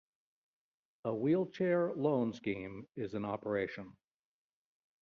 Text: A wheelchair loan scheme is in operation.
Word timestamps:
A 1.05 1.13
wheelchair 1.13 1.93
loan 1.93 2.33
scheme 2.33 2.87
is 2.95 3.13
in 3.13 3.23
operation. 3.23 3.95